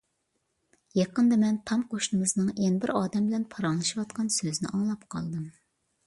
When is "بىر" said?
2.85-2.91